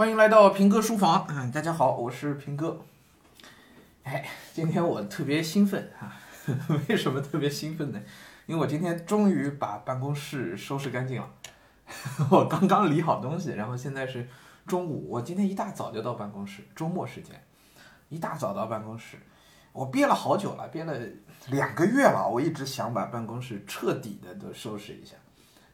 [0.00, 1.50] 欢迎来到平哥书房啊！
[1.52, 2.80] 大家好，我是平哥。
[4.02, 6.16] 哎，今天我特别兴奋啊！
[6.88, 8.00] 为什么特别兴奋呢？
[8.46, 11.30] 因为我今天终于把办公室收拾干净了。
[12.32, 14.26] 我刚刚理好东西，然后现在是
[14.66, 15.06] 中午。
[15.10, 17.38] 我今天一大早就到办公室，周末时间，
[18.08, 19.18] 一大早到办公室。
[19.72, 20.98] 我憋了好久了，憋了
[21.48, 25.16] 两个月了，我一直想把办公室彻底的都收拾一下。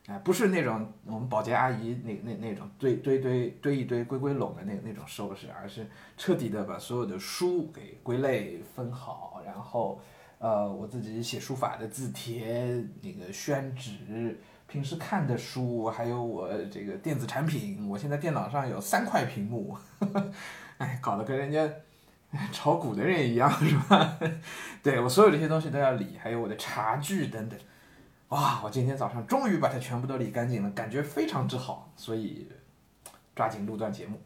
[0.08, 5.84] 哎，不是那种我们保洁阿姨那那那种堆堆堆堆一堆归归拢的那那种收拾，而是
[6.16, 10.00] 彻底的把所有的书给归类分好，然后，
[10.38, 14.38] 呃，我自己写书法的字帖、那个宣纸、
[14.68, 19.76] 平时看的书，还有我这个电子产品，我现在电脑上有三块屏幕，
[20.78, 21.68] 哎，搞得跟人家
[22.52, 24.18] 炒股的人一样，是吧？
[24.84, 27.58] 对我所有这些东西都要理，还有我的茶具等等。
[28.28, 28.60] 哇！
[28.64, 32.48] 我今天早上终于把它全部都理干净了，感觉非常之好，所以
[33.34, 34.20] 抓紧录段节目。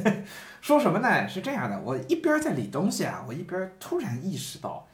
[0.60, 1.26] 说什么呢？
[1.26, 4.86] 是这样的，我一边在理东西啊，我一边突然意识到，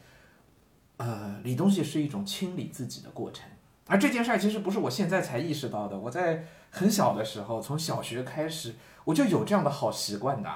[0.98, 3.44] 呃，理东西是一种清理自己的过程。
[3.86, 10.48] 而这件事儿其实不是我现在才意识到的，我在很小的时候，从小学开始，我就有这样的好习惯的。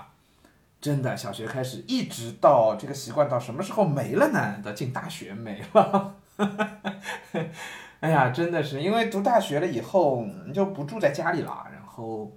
[0.80, 4.62] 真的，小学开始，一直到这个习惯到什么时候没了呢？
[4.64, 6.14] 到进大学没了。
[8.00, 12.30] 哎呀，真的是因为读大学了以后，你就不住在家里了，然后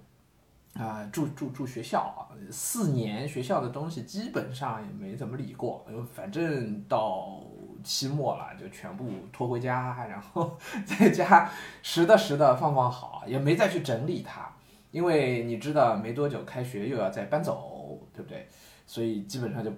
[0.74, 7.40] 啊，住住住学校，四年学校的东西基本上也没怎么理过，反正到
[7.84, 11.48] 期末了就全部拖回家，然后 在家
[11.80, 14.52] 拾的拾的放放好，也没再去整理它，
[14.90, 18.48] 因为你知道没多久开学又要再搬走，对不对？
[18.84, 19.70] 所以基本上就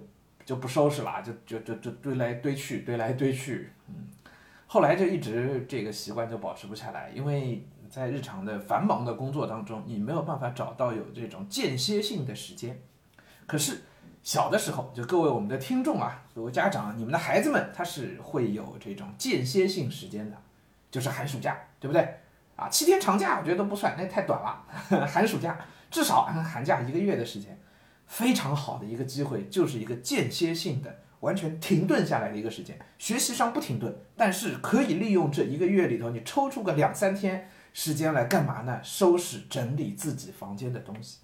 [0.43, 4.07] 就不收拾了，就就就就堆来堆去，堆来堆去，嗯。
[4.67, 12.81] 后来就一直这个习惯就保持不下来，因为在日常的繁忙的工作当中，你没有办法找到有这种间歇性的时间。
[13.45, 13.83] 可是
[14.23, 20.37] 小的时候，就各位我们的听众啊，各位家长，你们的孩子们他是会有这种间歇性时间的，
[20.89, 22.17] 就是寒暑假，对不对？
[22.55, 24.65] 啊，七天长假我觉得都不算，那太短了。
[25.05, 25.57] 寒暑假
[25.91, 27.57] 至少按寒假一个月的时间，
[28.07, 30.99] 非常好的一个机会，就是一个间歇性的。
[31.25, 38.79] 完全停顿下来的一个时间，学习上不停顿，但是可以利用这一个月里头，你抽出个两三天时间来干嘛呢？
[38.83, 41.17] 收拾整理自己房间的东西。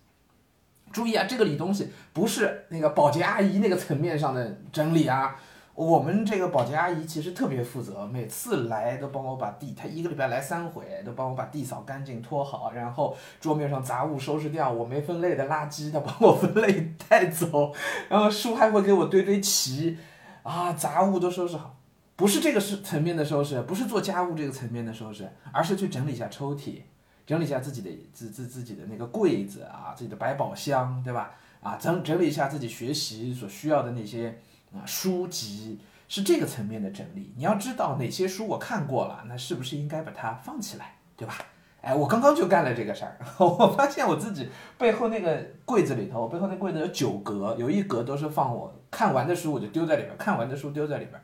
[0.91, 5.35] 注意啊，这个理东西不是那个保洁阿姨那个层面上的整理啊。
[5.73, 17.73] 我们这个保洁阿姨其实特别负责，每次来都帮我把地，她一个礼拜来三回，都帮我把地扫干净、拖好，然后桌面上杂物收拾掉，我没分类的垃圾她帮我分类带走，
[18.09, 19.97] 然后书还会给我堆堆齐，
[20.43, 21.77] 啊，杂物都收拾好，
[22.17, 26.81] 不是这个是层面的收拾，不是做家务这个层面的收拾，而是去整理一下抽屉，
[27.25, 31.31] 整理一下自己的自自自己的那个柜子啊，自己的百宝箱，对吧？
[31.61, 34.37] 啊，整整理一下自己学习所需要的那些。
[34.73, 37.33] 啊，书籍是这个层面的整理。
[37.35, 41.35] 你要知道哪些书我看过了，那是不是应该把它放起来，对吧？
[41.81, 43.17] 哎，我刚刚就干了这个事儿。
[43.43, 51.19] 我发现我自己背后那个柜子里头，我背后那柜子有九格，有一格都是放我看完的书，我就丢在里边；看完的书丢在里边。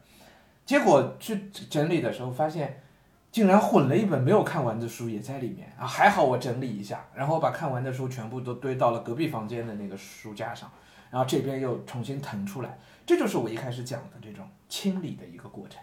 [0.66, 2.82] 结果去整理的时候，发现
[3.32, 5.86] 竟然混了一本没有看完的书也在里面啊！
[5.86, 10.72] 还好我整理一下，然后把看完的书全部都堆到了隔壁房间的那个书架上，
[11.10, 12.78] 然后这边又重新腾出来。
[13.06, 15.82] 这就是我一开始讲的这种清理的一个过程，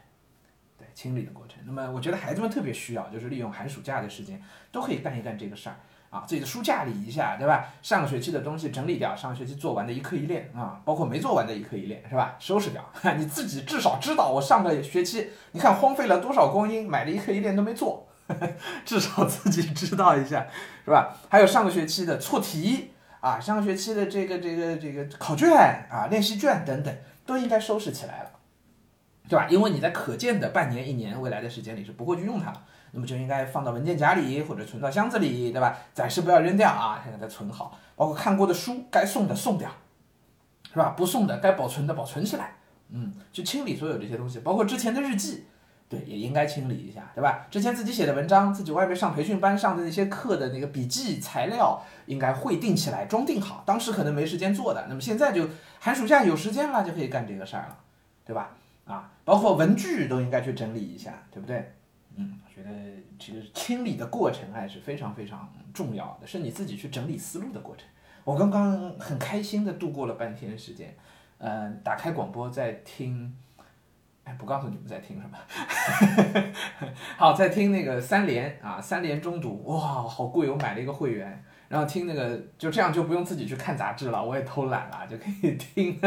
[0.76, 1.58] 对，清理的过程。
[1.64, 5.76] 那么我觉得孩子们特别需要，就是利用寒暑假的时间，都可以干一干这个事儿
[6.10, 7.72] 啊，自己的书架理一下，对吧？
[7.82, 12.36] 上个学期的东西整理掉，上个学期做完的一课一练啊，包括没做完的一课一练，是吧？
[12.38, 12.84] 收拾掉，
[13.16, 18.06] 你自己至少知道我上个学期你看荒废了多少光阴，买了一课一练都没做，
[18.84, 20.46] 至少自己知道一下，
[20.84, 21.16] 是吧？
[21.30, 22.90] 还有上个学期的错题
[23.24, 25.48] 啊，上个学期的这个这个这个考卷
[25.90, 26.94] 啊、练习卷等等。
[27.26, 28.30] 都应该收拾起来了，
[29.26, 29.46] 对吧？
[29.48, 35.74] 因为你在可见的半年、一年未来的时间里是不会去用它了，那么就应该放到文件夹里或者存到箱子里，对吧？
[35.94, 37.80] 暂时不要扔掉啊，现在再存好。
[37.96, 39.70] 包括看过的书，该送的送掉，
[40.68, 40.90] 是吧？
[40.90, 42.56] 不送的该保存的保存起来，
[42.90, 45.46] 嗯，去清理所有这些东西，包括之前的日记。
[45.86, 47.46] 对，也应该清理一下，对吧？
[47.50, 53.62] 之前自己写的文章，自己外面上培训班上的那些课的那个笔记材料，应该会定起来，装订好。
[53.66, 55.46] 当时可能没时间做的，那么现在就
[55.78, 57.78] 寒暑假有时间了，就可以干这个事儿了，
[58.24, 58.56] 对吧？
[58.86, 61.72] 啊，包括文具都应该去整理一下，对不对？
[62.16, 62.70] 嗯，我觉得
[63.18, 67.86] 其实清理的过程还是非常非常重要的，是你自己去整理思路的过程。
[68.24, 70.96] 我刚刚很开心的度过了半天时间，
[71.38, 73.36] 嗯，打开广播在听。
[74.24, 75.38] 哎，不告诉你们在听什么。
[77.16, 80.50] 好，在听那个三联啊，三联中读，哇，好贵！
[80.50, 86.00] 我买了一个会员，然后听那个就这样就不用自己去看杂志了，我也偷懒了，就可以 听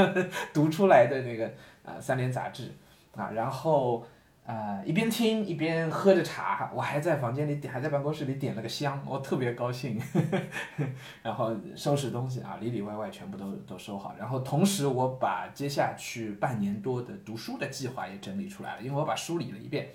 [0.54, 1.52] 读出来的那个
[1.84, 2.74] 呃三联杂志
[3.16, 4.06] 啊，然后。
[4.48, 10.02] 啊，一边听一边喝着茶，我还在房间里点，还在办公室里点了个香，我特别高兴。
[11.22, 14.16] 然后收拾东西啊，里里外外全部都都收好。
[14.18, 19.90] 然后同时我把接下去半年多的读书的计划也整理出来了，因为我把书理了一遍，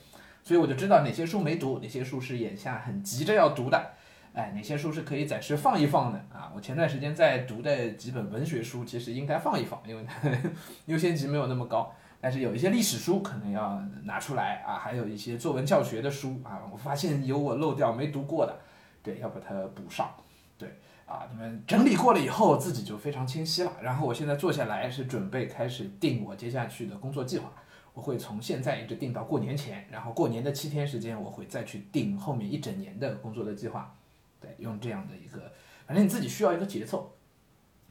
[0.45, 3.93] 所以我就知道哪些书没读，哪些书是眼下很急着要读的，
[4.35, 6.53] 哎，哪些书是可以暂时放一放的啊。
[6.55, 10.29] 我前段时间在读的几本文学书，其实应该放一放，因为它
[10.85, 11.91] 优先级没有那么高。
[12.23, 18.57] 但是有一些历史书可能要拿出来啊，还有一些作文教学的书啊，我发现有我漏掉没读过的，
[19.03, 20.09] 对，要把它补上，
[20.57, 23.73] 对，啊，你们整理过了以后，自己就非常清晰了。
[23.83, 27.53] 然后我现在坐下来是准备开始定我接下去的工作计划，
[27.93, 33.93] 我会从现在一直定到过年前，然后过年的七天时间，我会再去定后面一整年的工作的计划，
[34.41, 35.53] 对，用这样的一个，
[35.89, 37.13] 反正你自己需要一个节奏。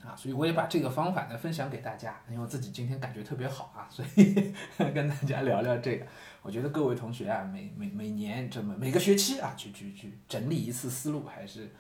[0.06, 4.53] 啊，所以我也把这个方法呢分享给大家，因为我自己今天感觉特别好啊，所以
[4.94, 6.06] 跟大家聊聊这个。
[6.42, 11.71] 我觉得各位同学啊，每每每年这么每个学期啊，去去去整理一次思路还是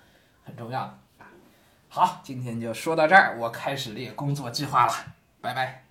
[0.43, 1.27] 很重要的啊。
[1.89, 4.93] 好，今天就说到这儿，我开始列工作计划了，
[5.41, 5.90] 拜拜。